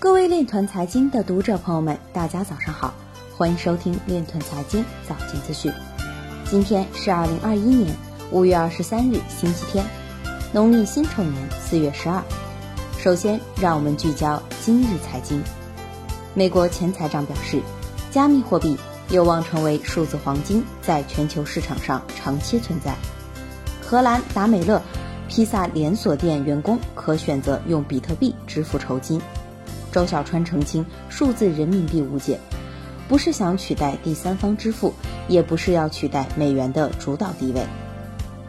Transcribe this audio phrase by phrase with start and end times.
[0.00, 2.94] 各位链团财经的读者朋友们，大家早上好，
[3.36, 5.72] 欢迎收听链团财经早间资讯。
[6.48, 7.92] 今天是二零二一年
[8.30, 9.84] 五月二十三日，星期天，
[10.52, 12.22] 农历辛丑年四月十二。
[12.96, 15.42] 首先，让我们聚焦今日财经。
[16.32, 17.60] 美国前财长表示，
[18.12, 18.78] 加密货币
[19.10, 22.94] 有望成为数字黄金，在全球市场上长期存在。
[23.84, 24.80] 荷兰达美乐
[25.26, 29.20] 披萨连锁店员工可选择用比特币支付酬金。
[29.98, 32.38] 周小川澄清，数字人民币无解，
[33.08, 34.94] 不是想取代第三方支付，
[35.26, 37.66] 也不是要取代美元的主导地位。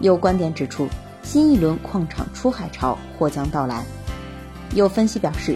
[0.00, 0.88] 有观点指出，
[1.22, 3.84] 新一轮矿场出海潮或将到来。
[4.74, 5.54] 有分析表示，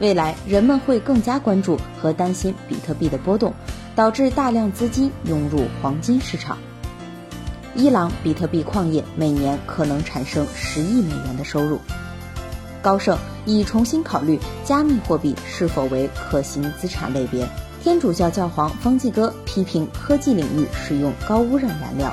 [0.00, 3.52] 未来人们会更加关注和担心比特币的波动，
[3.94, 6.56] 导致大量资金涌入黄金市场。
[7.74, 11.78] 伊朗比特币矿业每年可能产生十亿美元的收入。
[12.80, 17.48] 高盛已重新考虑加密货币是否为可行资产类别。
[17.82, 22.12] 天主教教皇方济哥批评科技领域使用高污染燃料。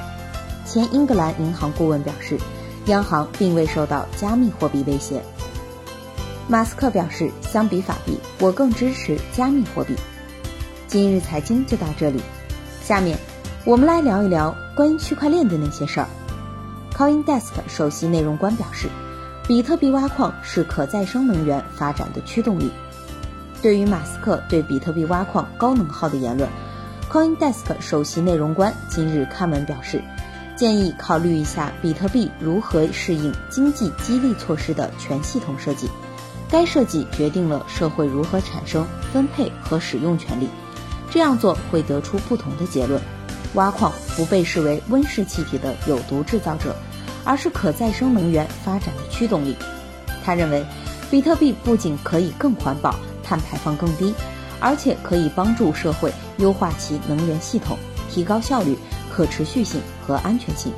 [0.65, 2.37] 前英格兰银行顾问表示，
[2.85, 5.21] 央行并未受到加密货币威胁。
[6.47, 9.95] 马斯克表示，相比法币，我更支持加密货币。
[10.87, 12.21] 今日财经就到这里，
[12.83, 13.17] 下面
[13.65, 16.07] 我们来聊一聊关于区块链的那些事儿。
[16.95, 18.87] CoinDesk 首席内容官表示。
[19.45, 22.71] 比特币挖矿是可再生能源发展的驱动力。
[23.61, 26.49] 对于马斯克对比特币挖矿高能耗的言论
[27.11, 30.01] ，CoinDesk 首席内容官今日刊文表示，
[30.55, 35.89] 建议考虑一下比特币如何适应经济激励措施的全系统设计。
[36.49, 40.47] 该设计决定了社会如何产生、分配和使用权利。
[41.11, 43.01] 这样做会得出不同的结论：
[43.55, 46.73] 挖矿不被视为温室气体的有毒制造者。
[47.23, 49.55] 而是可再生能源发展的驱动力。
[50.23, 50.65] 他认为，
[51.11, 54.13] 比特币不仅可以更环保、碳排放更低，
[54.59, 57.77] 而且可以帮助社会优化其能源系统，
[58.09, 58.77] 提高效率、
[59.11, 60.71] 可持续性和安全性。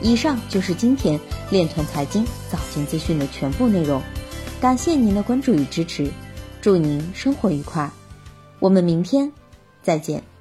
[0.00, 1.18] 以上就是今天
[1.50, 4.02] 链团财经早间资讯的全部内容，
[4.60, 6.10] 感谢您的关注与支持，
[6.60, 7.90] 祝您生活愉快，
[8.58, 9.32] 我们明天
[9.82, 10.31] 再见。